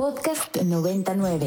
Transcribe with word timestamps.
Podcast 0.00 0.56
99. 0.56 1.46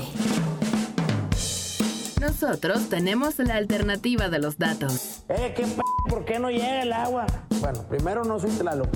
Nosotros 2.21 2.87
tenemos 2.87 3.39
la 3.39 3.55
alternativa 3.55 4.29
de 4.29 4.37
los 4.37 4.59
datos. 4.59 5.23
Eh, 5.27 5.55
¿qué 5.57 5.63
p 5.63 5.81
¿Por 6.07 6.23
qué 6.23 6.37
no 6.37 6.51
llega 6.51 6.83
el 6.83 6.93
agua? 6.93 7.25
Bueno, 7.59 7.81
primero 7.89 8.23
no 8.23 8.39
soy 8.39 8.51
Tlaloc. 8.51 8.89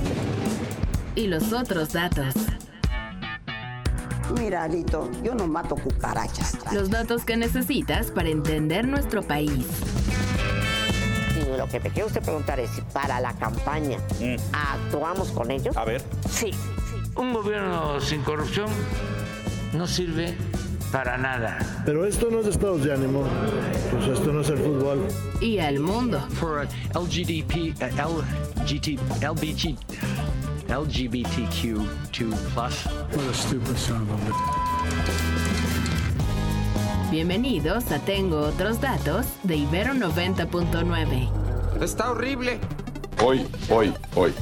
Y 1.15 1.25
los 1.25 1.51
otros 1.53 1.91
datos. 1.91 2.35
Mira, 4.39 4.69
yo 5.23 5.33
no 5.33 5.47
mato 5.47 5.75
cucarachas. 5.75 6.71
Los 6.71 6.91
datos 6.91 7.25
que 7.25 7.35
necesitas 7.35 8.11
para 8.11 8.29
entender 8.29 8.87
nuestro 8.87 9.23
país. 9.23 9.65
Y 11.35 11.57
lo 11.57 11.67
que 11.67 11.79
te 11.79 11.89
quiero 11.89 12.05
usted 12.05 12.21
preguntar 12.21 12.59
es 12.59 12.69
si 12.69 12.81
para 12.93 13.19
la 13.19 13.33
campaña 13.33 13.97
actuamos 14.53 15.31
con 15.31 15.49
ellos. 15.49 15.75
A 15.75 15.83
ver. 15.83 16.03
Sí. 16.29 16.51
Un 17.15 17.33
gobierno 17.33 17.99
sin 17.99 18.21
corrupción 18.21 18.67
no 19.77 19.85
sirve 19.87 20.35
para 20.91 21.17
nada. 21.17 21.59
Pero 21.85 22.05
esto 22.05 22.29
no 22.31 22.39
es 22.41 22.47
estados 22.47 22.83
de 22.83 22.93
ánimo. 22.93 23.23
Pues 23.91 24.07
esto 24.07 24.33
no 24.33 24.41
es 24.41 24.49
el 24.49 24.57
fútbol. 24.57 25.07
Y 25.39 25.59
al 25.59 25.79
mundo. 25.79 26.19
For 26.39 26.67
LGDP, 26.95 27.75
uh, 27.81 28.23
LGT, 28.61 28.99
LBG, 29.21 29.77
LGBTQ2+. 30.67 31.85
What 33.13 33.29
a 33.29 33.33
stupid 33.33 33.77
son 33.77 34.01
of 34.09 34.09
a 34.09 34.31
Bienvenidos 37.11 37.91
a 37.91 37.99
Tengo 37.99 38.39
Otros 38.39 38.81
Datos 38.81 39.27
de 39.43 39.57
Ibero 39.57 39.93
90.9. 39.93 41.29
Está 41.81 42.11
horrible. 42.11 42.59
Hoy, 43.23 43.47
hoy, 43.69 43.93
hoy. 44.15 44.33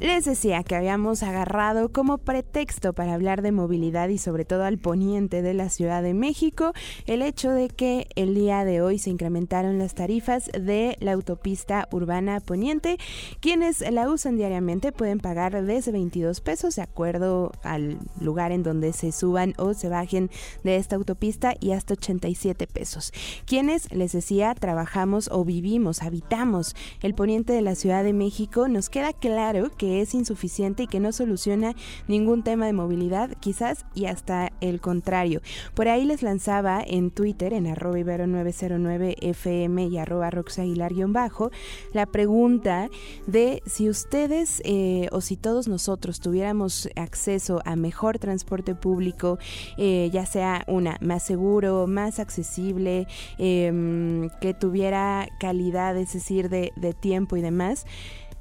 Les 0.00 0.26
decía 0.26 0.62
que 0.62 0.76
habíamos 0.76 1.22
agarrado 1.22 1.90
como 1.90 2.18
pretexto 2.18 2.92
para 2.92 3.14
hablar 3.14 3.40
de 3.40 3.50
movilidad 3.50 4.10
y 4.10 4.18
sobre 4.18 4.44
todo 4.44 4.64
al 4.64 4.76
poniente 4.76 5.40
de 5.40 5.54
la 5.54 5.70
Ciudad 5.70 6.02
de 6.02 6.12
México 6.12 6.74
el 7.06 7.22
hecho 7.22 7.50
de 7.50 7.68
que 7.68 8.06
el 8.14 8.34
día 8.34 8.66
de 8.66 8.82
hoy 8.82 8.98
se 8.98 9.08
incrementaron 9.08 9.78
las 9.78 9.94
tarifas 9.94 10.50
de 10.52 10.98
la 11.00 11.12
autopista 11.12 11.88
urbana 11.92 12.40
poniente. 12.40 12.98
Quienes 13.40 13.80
la 13.90 14.10
usan 14.10 14.36
diariamente 14.36 14.92
pueden 14.92 15.18
pagar 15.18 15.64
desde 15.64 15.92
22 15.92 16.42
pesos 16.42 16.76
de 16.76 16.82
acuerdo 16.82 17.52
al 17.62 17.98
lugar 18.20 18.52
en 18.52 18.62
donde 18.62 18.92
se 18.92 19.12
suban 19.12 19.54
o 19.56 19.72
se 19.72 19.88
bajen 19.88 20.30
de 20.62 20.76
esta 20.76 20.96
autopista 20.96 21.54
y 21.58 21.72
hasta 21.72 21.94
87 21.94 22.66
pesos. 22.66 23.12
Quienes, 23.46 23.90
les 23.92 24.12
decía, 24.12 24.54
trabajamos 24.54 25.30
o 25.32 25.42
vivimos, 25.46 26.02
habitamos 26.02 26.76
el 27.00 27.14
poniente 27.14 27.54
de 27.54 27.62
la 27.62 27.74
Ciudad 27.74 28.04
de 28.04 28.12
México, 28.12 28.68
nos 28.68 28.90
queda 28.90 29.14
claro 29.14 29.70
que 29.70 29.85
es 29.86 30.14
insuficiente 30.14 30.84
y 30.84 30.86
que 30.86 31.00
no 31.00 31.12
soluciona 31.12 31.74
ningún 32.08 32.42
tema 32.42 32.66
de 32.66 32.72
movilidad, 32.72 33.30
quizás 33.40 33.86
y 33.94 34.06
hasta 34.06 34.52
el 34.60 34.80
contrario. 34.80 35.40
Por 35.74 35.88
ahí 35.88 36.04
les 36.04 36.22
lanzaba 36.22 36.82
en 36.86 37.10
Twitter, 37.10 37.52
en 37.52 37.66
arroba 37.66 37.98
ibero909fm 37.98 39.90
y 39.90 39.98
arroba 39.98 40.30
roxaguilar-bajo, 40.30 41.50
la 41.92 42.06
pregunta 42.06 42.88
de 43.26 43.62
si 43.66 43.88
ustedes 43.88 44.62
eh, 44.64 45.08
o 45.12 45.20
si 45.20 45.36
todos 45.36 45.68
nosotros 45.68 46.20
tuviéramos 46.20 46.88
acceso 46.96 47.60
a 47.64 47.76
mejor 47.76 48.18
transporte 48.18 48.74
público, 48.74 49.38
eh, 49.76 50.10
ya 50.12 50.26
sea 50.26 50.64
una 50.66 50.98
más 51.00 51.22
seguro, 51.22 51.86
más 51.86 52.18
accesible, 52.18 53.06
eh, 53.38 54.28
que 54.40 54.54
tuviera 54.54 55.28
calidad, 55.38 55.96
es 55.96 56.12
decir, 56.12 56.48
de, 56.48 56.72
de 56.76 56.92
tiempo 56.92 57.36
y 57.36 57.40
demás, 57.40 57.86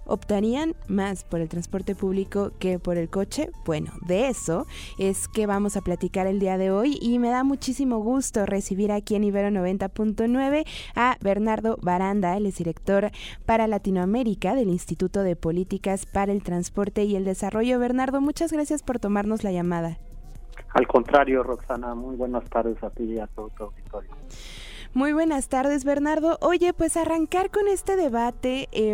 optarían 0.06 0.76
más 0.88 1.24
por 1.24 1.42
el 1.42 1.50
transporte 1.50 1.96
público 1.96 2.52
que 2.60 2.80
por 2.80 2.98
el 2.98 3.10
coche? 3.10 3.50
Bueno, 3.66 3.92
de 4.06 4.28
eso 4.28 4.66
es 4.98 5.28
que 5.28 5.48
vamos 5.48 5.78
a 5.78 5.82
platicar 5.82 6.28
el 6.28 6.40
día 6.40 6.58
de 6.58 6.72
hoy 6.72 6.98
y 7.02 7.20
me 7.20 7.30
da 7.30 7.44
muchísimo 7.44 8.00
gusto 8.00 8.46
recibir 8.46 8.92
aquí 8.92 9.16
en 9.16 9.24
Ibero 9.24 9.50
90.9 9.50 10.66
a 10.96 11.18
Bernardo 11.22 11.78
Baranda, 11.82 12.38
él 12.38 12.46
es 12.46 12.58
director 12.58 13.12
para 13.46 13.68
Latinoamérica 13.68 14.56
del 14.56 14.70
Instituto 14.70 15.24
de 15.24 15.36
Políticas 15.36 16.06
para 16.06 16.32
el 16.32 16.44
Transporte 16.44 17.04
y 17.04 17.16
el 17.16 17.26
Desarrollo. 17.26 17.80
Bernardo, 17.80 18.22
muchas 18.22 18.52
gracias 18.52 18.84
por 18.84 19.00
tomarnos 19.00 19.44
la 19.44 19.52
llamada. 19.52 19.98
Al 20.74 20.88
contrario, 20.88 21.42
Roxana, 21.44 21.96
muy 21.96 22.16
buenas 22.16 22.44
tardes 22.50 22.84
a 22.84 22.90
ti 22.90 23.04
y 23.04 23.20
a 23.20 23.28
todo 23.28 23.50
tu 23.50 23.64
auditorio. 23.64 24.12
Muy 24.96 25.12
buenas 25.12 25.50
tardes, 25.50 25.84
Bernardo. 25.84 26.38
Oye, 26.40 26.72
pues 26.72 26.96
arrancar 26.96 27.52
con 27.52 27.68
este 27.68 27.98
debate, 27.98 28.70
eh, 28.72 28.92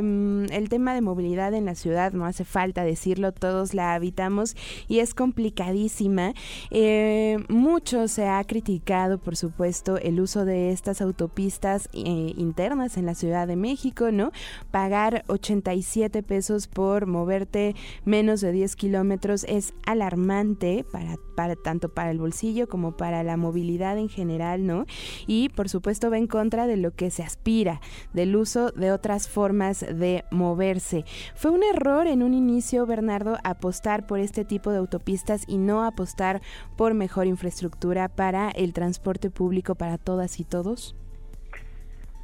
el 0.49 0.67
tema 0.67 0.95
de 0.95 1.01
movilidad 1.01 1.53
en 1.53 1.65
la 1.65 1.75
ciudad, 1.75 2.11
no 2.11 2.25
hace 2.25 2.43
falta 2.43 2.83
decirlo, 2.83 3.31
todos 3.33 3.75
la 3.75 3.93
habitamos 3.93 4.55
y 4.87 4.97
es 4.97 5.13
complicadísima. 5.13 6.33
Eh, 6.71 7.37
mucho 7.49 8.07
se 8.07 8.27
ha 8.27 8.43
criticado, 8.45 9.19
por 9.19 9.35
supuesto, 9.37 9.99
el 9.99 10.19
uso 10.19 10.43
de 10.43 10.71
estas 10.71 11.01
autopistas 11.01 11.87
eh, 11.93 12.33
internas 12.35 12.97
en 12.97 13.05
la 13.05 13.13
Ciudad 13.13 13.45
de 13.45 13.55
México, 13.55 14.11
¿no? 14.11 14.31
Pagar 14.71 15.23
87 15.27 16.23
pesos 16.23 16.67
por 16.67 17.05
moverte 17.05 17.75
menos 18.05 18.41
de 18.41 18.51
10 18.51 18.75
kilómetros 18.75 19.43
es 19.43 19.75
alarmante 19.85 20.83
para, 20.91 21.17
para 21.35 21.55
tanto 21.55 21.89
para 21.89 22.09
el 22.09 22.17
bolsillo 22.17 22.67
como 22.67 22.97
para 22.97 23.21
la 23.21 23.37
movilidad 23.37 23.99
en 23.99 24.09
general, 24.09 24.65
¿no? 24.65 24.87
Y 25.27 25.49
por 25.49 25.69
supuesto, 25.69 25.90
esto 25.91 26.09
va 26.09 26.17
en 26.17 26.27
contra 26.27 26.67
de 26.67 26.77
lo 26.77 26.91
que 26.91 27.11
se 27.11 27.23
aspira, 27.23 27.81
del 28.13 28.35
uso 28.35 28.71
de 28.71 28.91
otras 28.91 29.29
formas 29.29 29.81
de 29.81 30.25
moverse. 30.31 31.05
Fue 31.35 31.51
un 31.51 31.63
error 31.63 32.07
en 32.07 32.23
un 32.23 32.33
inicio, 32.33 32.85
Bernardo, 32.85 33.37
apostar 33.43 34.07
por 34.07 34.19
este 34.19 34.45
tipo 34.45 34.71
de 34.71 34.77
autopistas 34.77 35.43
y 35.47 35.57
no 35.57 35.83
apostar 35.83 36.41
por 36.77 36.93
mejor 36.93 37.27
infraestructura 37.27 38.07
para 38.09 38.49
el 38.49 38.73
transporte 38.73 39.29
público 39.29 39.75
para 39.75 39.97
todas 39.97 40.39
y 40.39 40.43
todos. 40.43 40.95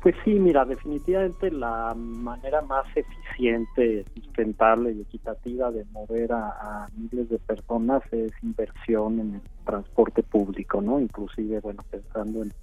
Pues 0.01 0.15
sí, 0.23 0.35
mira, 0.35 0.63
definitivamente 0.63 1.51
la 1.51 1.93
manera 1.95 2.61
más 2.61 2.85
eficiente, 2.95 4.05
sustentable 4.15 4.91
y 4.91 5.01
equitativa 5.01 5.71
de 5.71 5.85
mover 5.91 6.31
a, 6.33 6.49
a, 6.49 6.89
miles 6.95 7.29
de 7.29 7.39
personas 7.39 8.03
es 8.11 8.31
inversión 8.43 9.19
en 9.19 9.35
el 9.35 9.41
transporte 9.65 10.21
público, 10.21 10.81
¿no? 10.81 10.99
Inclusive, 10.99 11.59
bueno, 11.61 11.83
pensando 11.89 12.43
en 12.43 12.53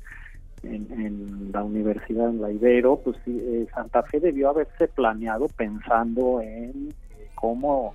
en, 0.67 1.51
la 1.53 1.63
universidad, 1.63 2.29
en 2.31 2.41
la 2.41 2.51
Ibero, 2.51 2.97
pues 2.97 3.17
eh, 3.27 3.67
Santa 3.75 4.03
Fe 4.03 4.21
debió 4.21 4.51
haberse 4.51 4.89
planeado 4.89 5.49
pensando 5.49 6.41
en 6.41 6.91
eh, 7.19 7.31
cómo 7.35 7.95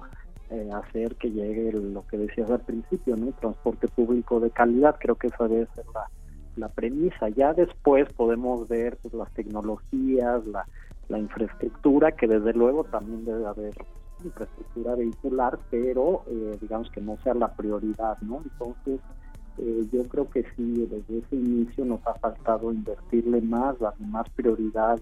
eh, 0.50 0.70
hacer 0.74 1.16
que 1.16 1.32
llegue 1.32 1.72
lo 1.74 2.06
que 2.08 2.18
decías 2.18 2.50
al 2.50 2.62
principio, 2.62 3.16
¿no? 3.16 3.32
Transporte 3.34 3.88
público 3.88 4.40
de 4.40 4.52
calidad, 4.52 4.96
creo 5.00 5.16
que 5.16 5.28
esa 5.28 5.48
debe 5.48 5.68
ser 5.76 5.86
la, 5.94 6.10
la 6.56 6.70
premisa. 6.70 7.30
Ya 7.30 7.54
después 7.54 8.12
podemos 8.14 8.68
ver 8.68 8.98
pues, 9.02 9.14
las 9.14 9.32
tecnologías, 9.34 10.46
la, 10.48 10.66
la 11.08 11.20
infraestructura, 11.20 12.14
que 12.14 12.28
desde 12.28 12.54
luego 12.54 12.84
también 12.86 13.26
debe 13.26 13.46
haber 13.46 13.74
infraestructura 14.24 14.96
vehicular, 14.96 15.58
pero 15.72 16.24
digamos 16.60 16.90
que 16.92 17.00
no 17.00 17.18
sea 17.24 17.34
la 17.34 17.54
prioridad, 17.54 18.18
¿no? 18.22 18.42
Entonces, 18.44 19.00
eh, 19.62 19.88
yo 19.92 20.04
creo 20.08 20.30
que 20.30 20.44
sí, 20.56 20.88
desde 20.90 21.20
ese 21.20 21.36
inicio 21.36 21.86
nos 21.86 22.06
ha 22.08 22.14
faltado 22.16 22.72
invertirle 22.72 23.42
más, 23.42 23.78
darle 23.80 24.06
más 24.08 24.30
prioridad 24.30 25.00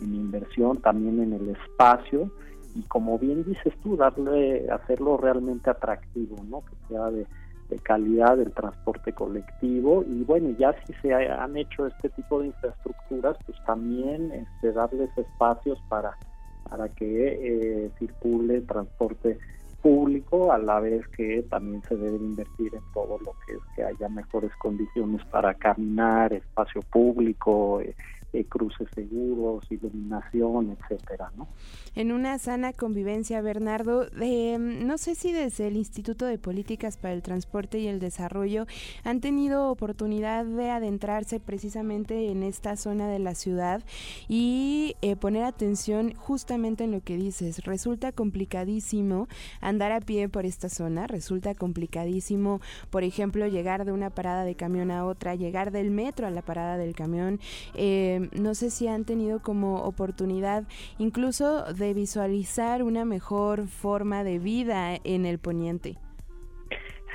en, 0.00 0.14
inversión, 0.14 0.76
también 0.78 1.22
en 1.22 1.32
el 1.32 1.50
espacio 1.50 2.30
y 2.74 2.82
como 2.82 3.18
bien 3.18 3.44
dices 3.44 3.72
tú, 3.82 3.96
darle, 3.96 4.68
hacerlo 4.70 5.16
realmente 5.16 5.70
atractivo, 5.70 6.36
¿no? 6.48 6.62
Que 6.64 6.88
sea 6.88 7.10
de, 7.10 7.26
calidad 7.82 8.38
el 8.38 8.52
transporte 8.52 9.12
colectivo 9.12 10.04
y 10.06 10.22
bueno, 10.22 10.50
ya 10.56 10.72
si 10.84 10.92
se 11.02 11.12
han 11.12 11.56
hecho 11.56 11.86
este 11.86 12.10
tipo 12.10 12.40
de 12.40 12.46
infraestructuras, 12.46 13.36
pues 13.44 13.58
también 13.66 14.30
este, 14.30 14.72
darles 14.72 15.10
espacios 15.16 15.78
para, 15.88 16.16
para 16.68 16.88
que 16.90 17.86
eh, 17.86 17.90
circule 17.98 18.60
transporte 18.60 19.38
público, 19.86 20.52
a 20.52 20.58
la 20.58 20.80
vez 20.80 21.06
que 21.16 21.44
también 21.48 21.80
se 21.88 21.96
debe 21.96 22.16
invertir 22.16 22.74
en 22.74 22.82
todo 22.92 23.18
lo 23.24 23.36
que 23.46 23.52
es 23.52 23.60
que 23.76 23.84
haya 23.84 24.08
mejores 24.08 24.50
condiciones 24.56 25.24
para 25.26 25.54
caminar, 25.54 26.32
espacio 26.32 26.82
público, 26.82 27.80
eh, 27.80 27.94
eh, 28.36 28.44
cruces 28.44 28.86
seguros, 28.94 29.64
iluminación, 29.70 30.76
etcétera, 30.78 31.32
¿no? 31.36 31.48
En 31.94 32.12
una 32.12 32.38
sana 32.38 32.74
convivencia, 32.74 33.40
Bernardo, 33.40 34.06
eh, 34.20 34.58
no 34.58 34.98
sé 34.98 35.14
si 35.14 35.32
desde 35.32 35.68
el 35.68 35.76
Instituto 35.76 36.26
de 36.26 36.36
Políticas 36.36 36.98
para 36.98 37.14
el 37.14 37.22
Transporte 37.22 37.78
y 37.78 37.86
el 37.86 37.98
Desarrollo 37.98 38.66
han 39.04 39.22
tenido 39.22 39.70
oportunidad 39.70 40.44
de 40.44 40.68
adentrarse 40.68 41.40
precisamente 41.40 42.30
en 42.30 42.42
esta 42.42 42.76
zona 42.76 43.08
de 43.08 43.18
la 43.18 43.34
ciudad 43.34 43.82
y 44.28 44.96
eh, 45.00 45.16
poner 45.16 45.44
atención 45.44 46.12
justamente 46.12 46.84
en 46.84 46.92
lo 46.92 47.00
que 47.00 47.16
dices. 47.16 47.64
Resulta 47.64 48.12
complicadísimo 48.12 49.28
andar 49.62 49.92
a 49.92 50.00
pie 50.02 50.28
por 50.28 50.44
esta 50.44 50.68
zona, 50.68 51.06
resulta 51.06 51.54
complicadísimo, 51.54 52.60
por 52.90 53.02
ejemplo, 53.02 53.46
llegar 53.46 53.86
de 53.86 53.92
una 53.92 54.10
parada 54.10 54.44
de 54.44 54.54
camión 54.54 54.90
a 54.90 55.06
otra, 55.06 55.34
llegar 55.34 55.70
del 55.70 55.90
metro 55.90 56.26
a 56.26 56.30
la 56.30 56.42
parada 56.42 56.76
del 56.76 56.94
camión. 56.94 57.40
Eh, 57.74 58.25
no 58.32 58.54
sé 58.54 58.70
si 58.70 58.88
han 58.88 59.04
tenido 59.04 59.40
como 59.40 59.82
oportunidad 59.82 60.64
incluso 60.98 61.72
de 61.72 61.94
visualizar 61.94 62.82
una 62.82 63.04
mejor 63.04 63.66
forma 63.66 64.24
de 64.24 64.38
vida 64.38 64.96
en 65.04 65.26
el 65.26 65.38
poniente. 65.38 65.98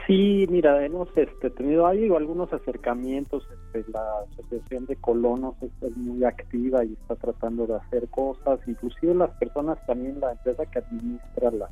Sí, 0.07 0.45
mira, 0.49 0.83
hemos 0.83 1.09
este, 1.15 1.49
tenido 1.51 1.85
hay 1.87 2.09
algunos 2.09 2.51
acercamientos. 2.51 3.47
Este, 3.73 3.89
la 3.91 4.01
Asociación 4.31 4.85
de 4.87 4.95
Colonos 4.95 5.55
es 5.61 5.97
muy 5.97 6.23
activa 6.23 6.83
y 6.83 6.93
está 6.93 7.15
tratando 7.15 7.67
de 7.67 7.75
hacer 7.75 8.09
cosas. 8.09 8.59
Inclusive 8.67 9.13
las 9.13 9.29
personas, 9.37 9.77
también 9.85 10.19
la 10.19 10.31
empresa 10.31 10.65
que 10.65 10.79
administra 10.79 11.51
la, 11.51 11.69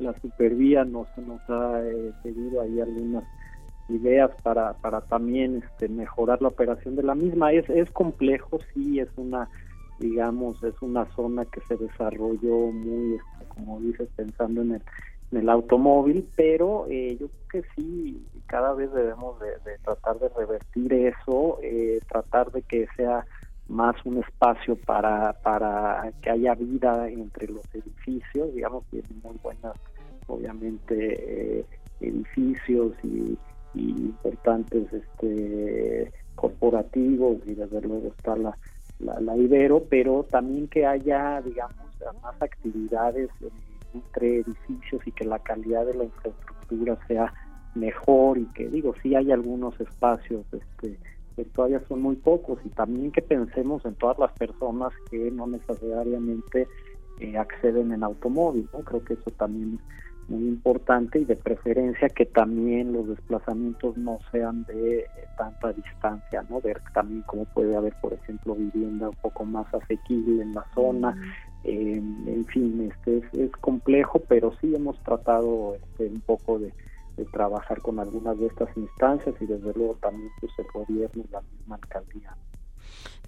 la 0.00 0.20
supervía 0.20 0.84
nos, 0.84 1.06
nos 1.18 1.40
ha 1.48 1.80
eh, 1.82 2.12
pedido 2.22 2.60
ahí 2.60 2.80
algunas 2.80 3.24
ideas 3.88 4.30
para, 4.42 4.74
para 4.74 5.00
también 5.00 5.62
este, 5.64 5.88
mejorar 5.88 6.42
la 6.42 6.48
operación 6.48 6.96
de 6.96 7.02
la 7.02 7.14
misma. 7.14 7.52
Es, 7.52 7.68
es 7.70 7.90
complejo, 7.90 8.58
sí, 8.74 9.00
es 9.00 9.08
una, 9.16 9.48
digamos, 9.98 10.62
es 10.62 10.74
una 10.80 11.06
zona 11.14 11.44
que 11.44 11.60
se 11.62 11.76
desarrolló 11.76 12.72
muy, 12.72 13.14
este, 13.14 13.48
como 13.48 13.80
dices, 13.80 14.08
pensando 14.16 14.62
en 14.62 14.74
el 14.74 14.82
en 15.30 15.38
el 15.38 15.48
automóvil, 15.48 16.26
pero 16.36 16.86
eh, 16.88 17.16
yo 17.20 17.28
creo 17.28 17.62
que 17.62 17.68
sí, 17.76 18.26
cada 18.46 18.72
vez 18.72 18.92
debemos 18.92 19.38
de, 19.40 19.78
tratar 19.84 20.18
de 20.18 20.28
revertir 20.30 20.92
eso, 20.92 21.58
eh, 21.62 22.00
tratar 22.08 22.50
de 22.50 22.62
que 22.62 22.86
sea 22.96 23.26
más 23.68 23.94
un 24.06 24.18
espacio 24.18 24.76
para, 24.76 25.34
para 25.42 26.10
que 26.22 26.30
haya 26.30 26.54
vida 26.54 27.08
entre 27.08 27.48
los 27.48 27.62
edificios, 27.74 28.54
digamos, 28.54 28.84
tienen 28.86 29.20
muy 29.22 29.36
buenas, 29.42 29.74
obviamente, 30.26 31.58
eh, 31.58 31.64
edificios 32.00 32.92
y, 33.02 33.36
importantes 33.74 34.92
este 34.92 36.12
corporativos 36.34 37.38
y 37.46 37.54
desde 37.54 37.80
luego 37.80 38.08
está 38.16 38.36
la, 38.36 38.56
la, 39.00 39.20
la 39.20 39.36
Ibero, 39.36 39.84
pero 39.88 40.24
también 40.30 40.68
que 40.68 40.86
haya, 40.86 41.42
digamos, 41.42 41.88
más 42.22 42.40
actividades 42.40 43.28
entre 43.92 44.40
edificios 44.40 45.06
y 45.06 45.12
que 45.12 45.24
la 45.24 45.38
calidad 45.38 45.86
de 45.86 45.94
la 45.94 46.04
infraestructura 46.04 46.98
sea 47.06 47.32
mejor 47.74 48.38
y 48.38 48.46
que 48.46 48.68
digo 48.68 48.94
sí 49.02 49.14
hay 49.14 49.30
algunos 49.30 49.78
espacios 49.80 50.44
este 50.52 50.98
que 51.36 51.44
todavía 51.44 51.80
son 51.86 52.02
muy 52.02 52.16
pocos 52.16 52.58
y 52.64 52.68
también 52.70 53.12
que 53.12 53.22
pensemos 53.22 53.84
en 53.84 53.94
todas 53.94 54.18
las 54.18 54.32
personas 54.32 54.92
que 55.10 55.30
no 55.30 55.46
necesariamente 55.46 56.66
eh, 57.20 57.38
acceden 57.38 57.92
en 57.92 58.02
automóvil 58.02 58.68
no 58.72 58.80
creo 58.80 59.04
que 59.04 59.14
eso 59.14 59.30
también 59.32 59.78
muy 60.28 60.46
importante 60.46 61.18
y 61.18 61.24
de 61.24 61.36
preferencia 61.36 62.08
que 62.08 62.26
también 62.26 62.92
los 62.92 63.08
desplazamientos 63.08 63.96
no 63.96 64.18
sean 64.30 64.64
de 64.64 65.00
eh, 65.00 65.06
tanta 65.36 65.72
distancia 65.72 66.44
no 66.48 66.60
ver 66.60 66.80
también 66.92 67.22
cómo 67.26 67.44
puede 67.46 67.74
haber 67.76 67.94
por 68.00 68.12
ejemplo 68.12 68.54
vivienda 68.54 69.08
un 69.08 69.16
poco 69.16 69.44
más 69.44 69.72
asequible 69.74 70.42
en 70.42 70.54
la 70.54 70.64
zona. 70.74 71.16
Eh, 71.64 71.96
en 71.96 72.44
fin, 72.46 72.90
este 72.90 73.22
es, 73.32 73.50
complejo, 73.60 74.20
pero 74.28 74.52
sí 74.60 74.74
hemos 74.74 74.98
tratado 75.02 75.74
este, 75.74 76.06
un 76.06 76.20
poco 76.20 76.58
de, 76.58 76.72
trabajar 77.32 77.82
con 77.82 77.98
algunas 77.98 78.38
de 78.38 78.46
estas 78.46 78.68
instancias 78.76 79.34
y 79.40 79.46
desde 79.46 79.72
luego 79.74 79.96
también 80.00 80.30
pues, 80.40 80.52
el 80.56 80.66
gobierno 80.72 81.24
y 81.28 81.32
la 81.32 81.40
misma 81.40 81.74
alcaldía. 81.74 82.36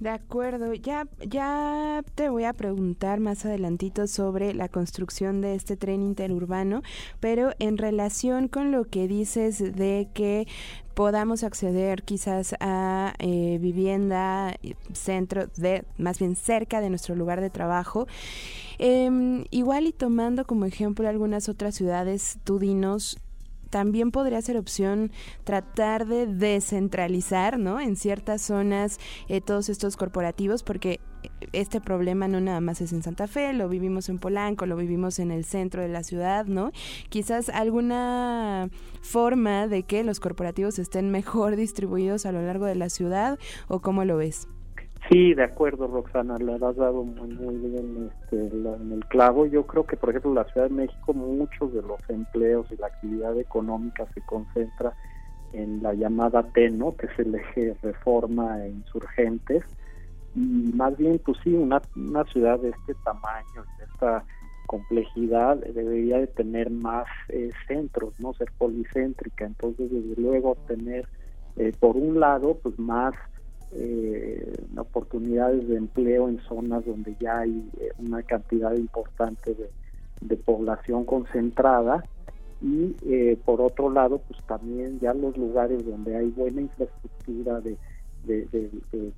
De 0.00 0.08
acuerdo, 0.08 0.72
ya, 0.72 1.06
ya 1.26 2.02
te 2.14 2.30
voy 2.30 2.44
a 2.44 2.54
preguntar 2.54 3.20
más 3.20 3.44
adelantito 3.44 4.06
sobre 4.06 4.54
la 4.54 4.70
construcción 4.70 5.42
de 5.42 5.54
este 5.54 5.76
tren 5.76 6.02
interurbano, 6.02 6.82
pero 7.20 7.52
en 7.58 7.76
relación 7.76 8.48
con 8.48 8.72
lo 8.72 8.84
que 8.84 9.06
dices 9.08 9.58
de 9.58 10.08
que 10.14 10.46
podamos 10.94 11.44
acceder 11.44 12.02
quizás 12.02 12.54
a 12.60 13.12
eh, 13.18 13.58
vivienda, 13.60 14.54
centro, 14.94 15.48
de, 15.56 15.84
más 15.98 16.18
bien 16.18 16.34
cerca 16.34 16.80
de 16.80 16.88
nuestro 16.88 17.14
lugar 17.14 17.42
de 17.42 17.50
trabajo. 17.50 18.06
Em, 18.78 19.44
igual 19.50 19.86
y 19.86 19.92
tomando 19.92 20.46
como 20.46 20.64
ejemplo 20.64 21.06
algunas 21.06 21.50
otras 21.50 21.74
ciudades, 21.74 22.38
tú 22.44 22.58
dinos 22.58 23.18
también 23.70 24.10
podría 24.10 24.42
ser 24.42 24.56
opción 24.56 25.10
tratar 25.44 26.06
de 26.06 26.26
descentralizar, 26.26 27.58
¿no? 27.58 27.80
En 27.80 27.96
ciertas 27.96 28.42
zonas 28.42 28.98
eh, 29.28 29.40
todos 29.40 29.68
estos 29.68 29.96
corporativos, 29.96 30.62
porque 30.62 31.00
este 31.52 31.80
problema 31.80 32.28
no 32.28 32.40
nada 32.40 32.60
más 32.60 32.80
es 32.80 32.92
en 32.92 33.02
Santa 33.02 33.26
Fe, 33.26 33.52
lo 33.52 33.68
vivimos 33.68 34.08
en 34.08 34.18
Polanco, 34.18 34.66
lo 34.66 34.76
vivimos 34.76 35.18
en 35.18 35.30
el 35.30 35.44
centro 35.44 35.82
de 35.82 35.88
la 35.88 36.02
ciudad, 36.02 36.46
¿no? 36.46 36.72
Quizás 37.08 37.48
alguna 37.48 38.70
forma 39.02 39.66
de 39.66 39.82
que 39.82 40.04
los 40.04 40.20
corporativos 40.20 40.78
estén 40.78 41.10
mejor 41.10 41.56
distribuidos 41.56 42.26
a 42.26 42.32
lo 42.32 42.42
largo 42.42 42.66
de 42.66 42.74
la 42.74 42.90
ciudad 42.90 43.38
o 43.68 43.80
cómo 43.80 44.04
lo 44.04 44.16
ves? 44.16 44.48
Sí, 45.10 45.34
de 45.34 45.42
acuerdo, 45.42 45.88
Roxana, 45.88 46.36
le 46.38 46.54
has 46.54 46.76
dado 46.76 47.02
muy, 47.02 47.34
muy 47.34 47.56
bien 47.56 48.12
este, 48.12 48.46
el 48.46 49.04
clavo. 49.08 49.44
Yo 49.44 49.66
creo 49.66 49.84
que, 49.84 49.96
por 49.96 50.10
ejemplo, 50.10 50.32
la 50.32 50.44
Ciudad 50.44 50.68
de 50.68 50.74
México 50.74 51.12
muchos 51.12 51.74
de 51.74 51.82
los 51.82 51.98
empleos 52.08 52.68
y 52.70 52.76
la 52.76 52.86
actividad 52.86 53.36
económica 53.36 54.06
se 54.14 54.20
concentra 54.20 54.94
en 55.52 55.82
la 55.82 55.94
llamada 55.94 56.44
T, 56.44 56.70
¿no? 56.70 56.96
que 56.96 57.06
es 57.06 57.18
el 57.18 57.34
eje 57.34 57.76
reforma 57.82 58.64
e 58.64 58.70
insurgentes. 58.70 59.64
Y 60.36 60.70
más 60.76 60.96
bien, 60.96 61.20
pues 61.24 61.38
sí, 61.42 61.54
una, 61.54 61.82
una 61.96 62.22
ciudad 62.26 62.60
de 62.60 62.68
este 62.68 62.94
tamaño, 63.02 63.64
de 63.78 63.84
esta 63.92 64.24
complejidad, 64.66 65.56
debería 65.56 66.18
de 66.18 66.28
tener 66.28 66.70
más 66.70 67.06
eh, 67.30 67.50
centros, 67.66 68.14
¿no? 68.20 68.32
Ser 68.34 68.52
policéntrica. 68.56 69.44
Entonces, 69.44 69.90
desde 69.90 70.22
luego, 70.22 70.56
tener, 70.68 71.08
eh, 71.56 71.72
por 71.80 71.96
un 71.96 72.20
lado, 72.20 72.60
pues 72.62 72.78
más 72.78 73.12
eh, 73.72 74.52
oportunidades 74.76 75.68
de 75.68 75.76
empleo 75.76 76.28
en 76.28 76.40
zonas 76.40 76.84
donde 76.84 77.14
ya 77.20 77.40
hay 77.40 77.70
eh, 77.80 77.90
una 77.98 78.22
cantidad 78.22 78.72
importante 78.72 79.54
de, 79.54 80.36
población 80.36 81.04
concentrada 81.04 82.04
y 82.60 82.94
eh, 83.06 83.38
por 83.44 83.60
otro 83.60 83.90
lado 83.90 84.20
pues 84.28 84.42
también 84.44 84.98
ya 85.00 85.14
los 85.14 85.36
lugares 85.36 85.84
donde 85.86 86.16
hay 86.16 86.28
buena 86.28 86.60
infraestructura 86.60 87.60
de, 87.60 87.78
de, 88.24 88.70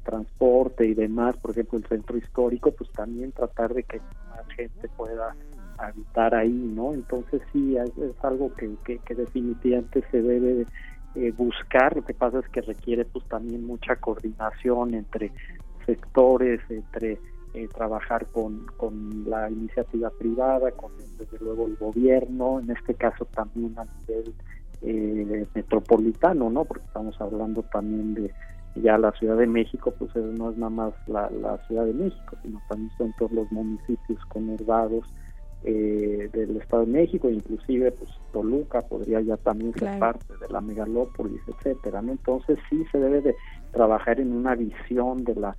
transporte 0.04 0.86
y 0.86 0.94
demás 0.94 1.36
por 1.38 1.52
ejemplo 1.52 1.78
el 1.78 1.86
centro 1.86 2.16
histórico 2.16 2.70
pues 2.70 2.90
también 2.92 3.32
tratar 3.32 3.74
de 3.74 3.82
que 3.82 3.98
más 3.98 4.46
gente 4.56 4.88
pueda 4.96 5.34
habitar 5.78 6.34
ahí 6.34 6.52
no 6.52 6.94
entonces 6.94 7.42
sí 7.52 7.76
es, 7.76 7.90
algo 8.22 8.52
que, 8.54 8.70
que, 8.84 8.98
que 8.98 9.14
definitivamente 9.14 10.04
se 10.10 10.22
debe 10.22 10.66
eh, 11.14 11.32
buscar, 11.36 11.96
lo 11.96 12.04
que 12.04 12.14
pasa 12.14 12.38
es 12.38 12.48
que 12.48 12.60
requiere 12.62 13.04
pues 13.04 13.24
también 13.26 13.66
mucha 13.66 13.96
coordinación 13.96 14.94
entre 14.94 15.32
sectores, 15.86 16.60
entre 16.68 17.18
eh, 17.54 17.68
trabajar 17.68 18.26
con, 18.26 18.66
con 18.76 19.28
la 19.28 19.50
iniciativa 19.50 20.10
privada, 20.10 20.70
con 20.72 20.92
desde 21.18 21.38
luego 21.38 21.66
el 21.66 21.76
gobierno, 21.76 22.60
en 22.60 22.70
este 22.70 22.94
caso 22.94 23.26
también 23.26 23.74
a 23.78 23.84
nivel 23.84 24.34
eh, 24.80 25.46
metropolitano, 25.54 26.48
¿no? 26.48 26.64
Porque 26.64 26.86
estamos 26.86 27.20
hablando 27.20 27.62
también 27.64 28.14
de 28.14 28.32
ya 28.74 28.96
la 28.96 29.12
Ciudad 29.12 29.36
de 29.36 29.46
México, 29.46 29.92
pues 29.98 30.14
no 30.16 30.50
es 30.50 30.56
nada 30.56 30.70
más 30.70 30.94
la, 31.06 31.30
la 31.30 31.58
Ciudad 31.66 31.84
de 31.84 31.92
México, 31.92 32.36
sino 32.42 32.60
también 32.68 32.90
son 32.96 33.12
todos 33.18 33.32
los 33.32 33.52
municipios 33.52 34.18
conurbados 34.28 35.04
eh, 35.64 36.28
del 36.32 36.56
Estado 36.56 36.84
de 36.84 36.92
México, 36.92 37.30
inclusive 37.30 37.92
pues 37.92 38.10
Toluca 38.32 38.80
podría 38.80 39.20
ya 39.20 39.36
también 39.36 39.72
ser 39.74 39.98
parte 39.98 40.36
de 40.40 40.48
la 40.48 40.60
megalópolis, 40.60 41.40
etcétera, 41.46 42.02
¿no? 42.02 42.12
Entonces 42.12 42.58
sí 42.68 42.84
se 42.90 42.98
debe 42.98 43.20
de 43.20 43.36
trabajar 43.70 44.18
en 44.18 44.32
una 44.32 44.54
visión 44.54 45.24
de 45.24 45.34
la 45.36 45.56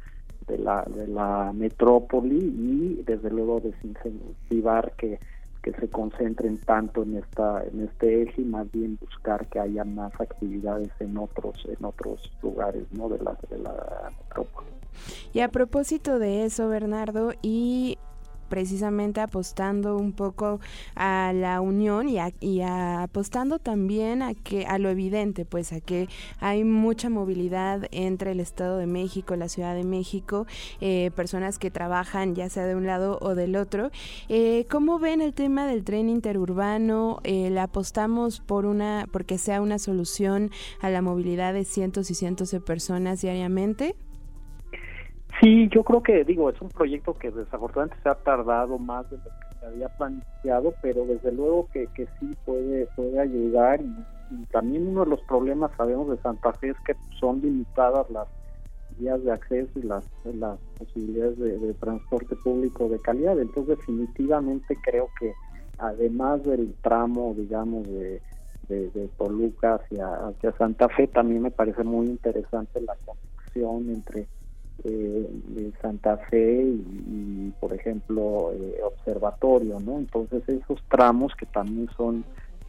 de 0.48 0.57
la, 0.57 0.83
de 0.83 1.07
la 1.07 1.53
metrópoli 1.53 2.38
y 2.38 3.03
desde 3.05 3.29
luego 3.29 3.62
desincentivar 3.62 4.91
que, 4.98 5.19
que 5.62 5.72
se 5.72 5.88
concentren 5.88 6.57
tanto 6.57 7.03
en 7.03 7.17
esta 7.17 7.63
en 7.63 7.83
este 7.83 8.24
eje 8.24 8.41
y 8.41 8.45
más 8.45 8.69
bien 8.72 8.98
buscar 9.00 9.48
que 9.48 9.60
haya 9.60 9.86
más 9.86 10.12
actividades 10.19 10.89
en 11.00 11.17
otros 11.17 11.65
en 11.65 11.86
otros 11.86 12.29
lugares 12.41 12.83
no 12.91 13.07
de 13.07 13.19
la 13.19 13.38
de 13.50 13.57
la 13.60 14.12
metrópoli. 14.19 14.67
Y 15.31 15.39
a 15.39 15.48
propósito 15.48 16.19
de 16.19 16.43
eso 16.43 16.67
Bernardo 16.67 17.31
y 17.41 17.98
precisamente 18.50 19.22
apostando 19.22 19.98
un 19.98 20.14
poco 20.14 20.60
a 20.96 21.32
la 21.34 21.62
unión 21.62 22.08
y, 22.10 22.62
apostando 22.62 23.60
también 23.60 24.22
a 24.22 24.34
que 24.34 24.66
a 24.66 24.78
lo 24.78 24.90
evidente, 24.90 25.46
pues 25.46 25.74
a 25.74 25.80
que 25.80 26.08
hay 26.40 26.64
mucha 26.64 27.10
movilidad 27.10 27.88
entre 27.92 28.32
el 28.32 28.40
Estado 28.40 28.78
de 28.78 28.88
México, 28.88 29.36
la 29.36 29.50
Ciudad 29.50 29.76
de 29.76 29.84
México, 29.84 30.46
eh, 30.82 31.12
personas 31.16 31.60
que 31.60 31.72
trabajan 31.72 32.36
ya 32.36 32.50
sea 32.50 32.66
de 32.66 32.76
un 32.76 32.86
lado 32.86 33.18
o 33.22 33.36
del 33.36 33.56
otro. 33.56 33.92
Eh, 34.30 34.66
¿Cómo 34.70 35.00
ven 35.00 35.22
el 35.22 35.34
tema 35.34 35.66
del 35.68 35.84
tren 35.84 36.10
interurbano? 36.10 37.20
Eh, 37.24 37.50
¿Le 37.50 37.60
apostamos 37.60 38.40
por 38.40 38.66
una, 38.66 39.08
porque 39.12 39.38
sea 39.38 39.62
una 39.62 39.80
solución 39.80 40.52
a 40.82 40.90
la 40.90 41.02
movilidad 41.02 41.54
de 41.54 41.66
cientos 41.66 42.12
y 42.12 42.16
cientos 42.16 42.52
de 42.52 42.60
personas 42.60 43.22
diariamente? 43.22 43.96
Sí, 45.44 45.68
yo 45.74 45.84
creo 45.84 46.02
que, 46.02 46.24
digo, 46.24 46.50
es 46.50 46.62
un 46.62 46.70
proyecto 46.70 47.14
que 47.16 47.30
desafortunadamente 47.30 48.02
se 48.02 48.08
ha 48.08 48.16
tardado 48.16 48.80
más 48.80 49.10
de 49.10 49.18
lo 49.18 49.24
que 49.26 49.60
se 49.60 49.66
había 49.66 49.90
planteado, 49.90 50.74
pero 50.80 51.06
desde 51.06 51.34
luego 51.34 51.68
que, 51.74 51.88
que 51.88 52.08
sí 52.18 52.32
puede, 52.46 52.88
puede 52.96 53.20
ayudar 53.20 53.82
y, 53.82 53.94
también 54.52 54.88
uno 54.88 55.04
de 55.04 55.10
los 55.12 55.22
problemas, 55.24 55.72
sabemos, 55.76 56.10
de 56.10 56.18
Santa 56.18 56.54
Fe 56.54 56.70
es 56.70 56.80
que 56.88 56.96
son 57.20 57.42
limitadas 57.42 58.10
las 58.10 58.28
vías 58.98 59.22
de 59.22 59.34
acceso 59.34 59.78
y 59.78 59.84
las, 59.84 60.06
las 60.24 60.58
posibilidades 60.80 61.38
de, 61.38 61.74
transporte 61.74 62.38
público 62.38 62.88
de 62.88 63.00
calidad. 63.00 63.38
Entonces, 63.38 63.78
definitivamente 63.78 64.78
creo 64.82 65.10
que 65.20 65.34
además 65.78 66.42
del 66.46 66.74
tramo, 66.82 67.36
digamos, 67.38 67.86
de 67.90 68.22
de, 68.70 69.10
Toluca 69.18 69.76
hacia, 69.76 70.08
hacia 70.28 70.54
Santa 70.54 70.88
Fe. 70.88 71.08
También 71.08 71.42
me 71.42 71.52
parece 71.52 71.84
muy 71.84 72.08
interesante 72.08 72.80
la 72.82 72.96
conexión 73.06 73.94
entre 73.94 74.28
eh, 74.84 75.72
Santa 75.82 76.18
Fe 76.30 76.63
y, 76.63 77.53
por 77.60 77.74
ejemplo, 77.74 78.51
eh, 78.53 78.80
Observatorio, 78.84 79.80
¿no? 79.80 80.00
Entonces 80.00 80.48
esos 80.48 80.82
tramos 80.89 81.34
que 81.36 81.46
también 81.46 81.89
son, 81.96 82.25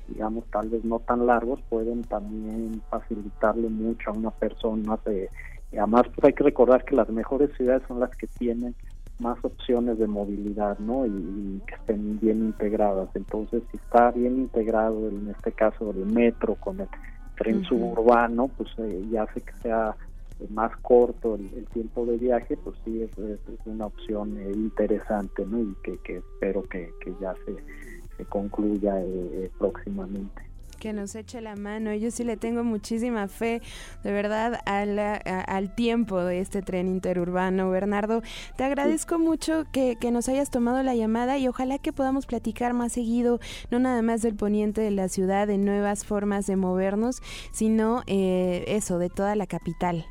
digamos, 0.09 0.45
tal 0.51 0.69
vez 0.69 0.85
no 0.85 1.01
tan 1.01 1.27
largos, 1.27 1.61
pueden 1.69 2.03
también 2.03 2.83
facilitarle 2.91 3.69
mucho 3.69 4.11
a 4.11 4.15
una 4.15 4.31
persona. 4.31 4.99
De, 5.05 5.29
además, 5.73 6.05
pues 6.15 6.25
hay 6.25 6.33
que 6.33 6.45
recordar 6.45 6.85
que 6.85 6.97
las 6.97 7.09
mejores 7.09 7.51
ciudades 7.57 7.83
son 7.89 8.01
las 8.01 8.11
que 8.17 8.27
tienen 8.27 8.75
más 9.19 9.39
opciones 9.43 9.99
de 9.99 10.07
movilidad, 10.07 10.79
¿no? 10.79 11.07
Y, 11.07 11.63
que 11.67 11.75
estén 11.75 12.19
bien 12.21 12.39
integradas. 12.39 13.09
Entonces, 13.15 13.63
si 13.71 13.77
está 13.77 14.11
bien 14.11 14.37
integrado, 14.37 15.09
en 15.09 15.31
este 15.31 15.53
caso 15.53 15.91
el 15.91 16.07
metro 16.07 16.57
con 16.57 16.81
el 16.81 16.89
tren 17.37 17.65
suburbano, 17.65 18.49
pues 18.57 18.71
eh, 18.79 19.05
ya 19.11 19.23
hace 19.25 19.41
que 19.41 19.53
sea 19.63 19.97
más 20.51 20.77
corto 20.79 21.35
el, 21.37 21.67
tiempo 21.73 22.07
de 22.07 22.17
viaje, 22.19 22.57
pues 22.57 22.77
sí 22.85 23.03
es, 23.03 23.11
una 23.67 23.87
opción 23.87 24.39
eh, 24.39 24.51
interesante, 24.55 25.45
¿no? 25.47 25.61
Y 25.61 25.75
que, 25.83 26.17
espero 26.17 26.63
que, 26.63 26.93
ya 27.21 27.35
se, 27.47 27.57
se 28.17 28.25
concluya 28.27 29.01
eh, 29.01 29.31
eh, 29.45 29.51
próximamente 29.59 30.43
que 30.85 30.93
nos 30.93 31.15
eche 31.15 31.41
la 31.41 31.57
mano. 31.57 31.95
Yo 31.95 32.11
sí 32.11 32.25
le 32.25 32.37
tengo 32.37 32.63
muchísima 32.63 33.27
fe, 33.27 33.63
de 34.03 34.13
verdad, 34.13 34.61
al 34.67 35.75
tiempo 35.75 36.23
de 36.23 36.41
este 36.41 36.61
tren 36.61 36.89
interurbano. 36.89 37.71
Bernardo, 37.71 38.21
te 38.59 38.65
agradezco 38.65 39.19
mucho 39.19 39.65
que, 39.73 39.97
nos 40.13 40.29
hayas 40.29 40.51
tomado 40.51 40.83
la 40.83 40.95
llamada 40.95 41.39
y 41.39 41.49
ojalá 41.49 41.79
que 41.79 41.95
podamos 41.95 42.27
platicar 42.27 42.75
más 42.75 42.93
seguido, 42.93 43.41
no 43.71 43.79
nada 43.79 44.03
más 44.03 44.21
del 44.21 44.35
poniente 44.35 44.83
de 44.83 44.91
la 44.91 45.09
ciudad, 45.09 45.47
de 45.47 45.57
nuevas 45.57 46.05
formas 46.05 46.47
de 46.47 46.57
movernos, 46.57 47.23
sino 47.51 48.03
eso, 48.07 48.99
de 48.99 49.09
toda 49.09 49.37
la 49.37 49.47
capital. 49.47 50.05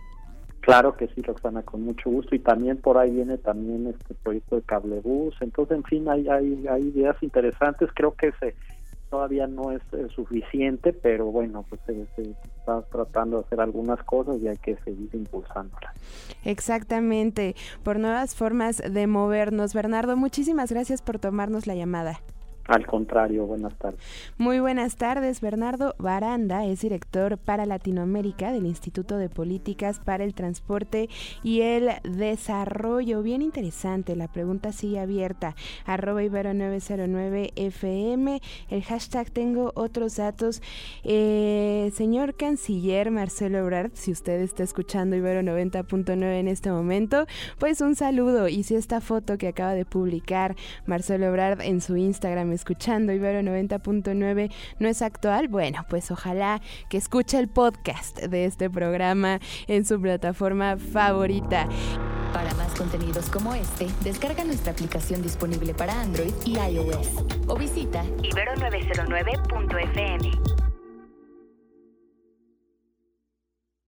Claro 0.63 0.95
que 0.95 1.09
sí, 1.09 1.21
Roxana, 1.21 1.61
con 1.63 1.81
mucho 1.81 2.09
gusto. 2.09 2.35
Y 2.35 2.39
también 2.39 2.77
por 2.77 2.97
ahí 2.97 3.11
viene 3.11 3.37
también 3.37 3.85
este 3.87 4.13
proyecto 4.13 4.55
de 4.55 4.61
cablebús. 4.61 5.35
Entonces, 5.41 5.75
en 5.75 5.83
fin, 5.83 6.07
hay, 6.07 6.27
hay, 6.29 6.65
hay 6.67 6.83
ideas 6.83 7.21
interesantes. 7.21 7.89
Creo 7.93 8.13
que 8.13 8.31
se 8.39 8.55
todavía 9.09 9.45
no 9.45 9.71
es, 9.71 9.81
suficiente, 10.15 10.91
pero 10.91 11.25
bueno, 11.25 11.63
pues 11.69 11.79
se, 11.85 12.01
está 12.21 12.81
tratando 12.83 13.37
de 13.37 13.45
hacer 13.45 13.59
algunas 13.59 14.01
cosas 14.05 14.37
y 14.41 14.47
hay 14.47 14.57
que 14.57 14.75
seguir 14.77 15.09
impulsándolas. 15.13 15.93
Exactamente, 16.45 17.55
por 17.83 17.99
nuevas 17.99 18.33
formas 18.33 18.77
de 18.77 19.05
movernos. 19.05 19.75
Bernardo, 19.75 20.17
muchísimas 20.17 20.71
gracias 20.71 21.03
por 21.03 21.19
tomarnos 21.19 21.67
la 21.67 21.75
llamada. 21.75 22.21
Al 22.65 22.85
contrario, 22.85 23.45
buenas 23.45 23.75
tardes. 23.75 23.99
Muy 24.37 24.61
buenas 24.61 24.95
tardes. 24.95 25.41
Bernardo 25.41 25.95
Baranda 25.97 26.65
es 26.65 26.79
director 26.79 27.37
para 27.37 27.65
Latinoamérica 27.65 28.53
del 28.53 28.65
Instituto 28.65 29.17
de 29.17 29.27
Políticas 29.27 29.99
para 29.99 30.23
el 30.23 30.33
Transporte 30.33 31.09
y 31.43 31.59
el 31.59 31.89
Desarrollo. 32.03 33.21
Bien 33.21 33.41
interesante, 33.41 34.15
la 34.15 34.29
pregunta 34.29 34.71
sigue 34.71 34.99
abierta. 35.01 35.55
Arroba 35.85 36.23
Ibero 36.23 36.53
909 36.53 37.51
FM. 37.57 38.41
El 38.69 38.83
hashtag 38.83 39.29
tengo 39.31 39.73
otros 39.75 40.15
datos. 40.15 40.61
Eh, 41.03 41.91
señor 41.95 42.35
canciller 42.35 43.11
Marcelo 43.11 43.57
Ebrard, 43.57 43.91
si 43.93 44.11
usted 44.13 44.39
está 44.39 44.63
escuchando 44.63 45.17
Ibero 45.17 45.41
90.9 45.41 46.39
en 46.39 46.47
este 46.47 46.71
momento, 46.71 47.25
pues 47.59 47.81
un 47.81 47.95
saludo. 47.95 48.47
Y 48.47 48.63
si 48.63 48.75
esta 48.75 49.01
foto 49.01 49.37
que 49.37 49.49
acaba 49.49 49.73
de 49.73 49.83
publicar 49.83 50.55
Marcelo 50.85 51.25
Ebrard 51.25 51.59
en 51.59 51.81
su 51.81 51.97
Instagram 51.97 52.52
escuchando 52.53 53.11
Ibero 53.11 53.41
90.9 53.41 54.51
no 54.79 54.87
es 54.87 55.01
actual, 55.01 55.47
bueno, 55.47 55.85
pues 55.89 56.11
ojalá 56.11 56.61
que 56.89 56.97
escuche 56.97 57.39
el 57.39 57.47
podcast 57.47 58.19
de 58.19 58.45
este 58.45 58.69
programa 58.69 59.39
en 59.67 59.85
su 59.85 59.99
plataforma 59.99 60.77
favorita. 60.77 61.67
Para 62.33 62.53
más 62.55 62.73
contenidos 62.73 63.29
como 63.29 63.53
este, 63.53 63.87
descarga 64.03 64.43
nuestra 64.43 64.71
aplicación 64.71 65.21
disponible 65.21 65.73
para 65.73 66.01
Android 66.01 66.33
y 66.45 66.57
iOS 66.57 67.09
o 67.47 67.55
visita 67.55 68.03
ibero909.fm. 68.03 70.62